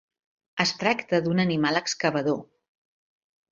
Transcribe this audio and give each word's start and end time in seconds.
Es 0.63 0.71
tracta 0.83 1.19
d'un 1.27 1.43
animal 1.45 1.81
excavador. 1.83 2.43